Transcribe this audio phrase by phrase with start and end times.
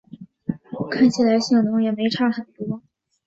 [0.89, 2.81] 看起来性能也没差很多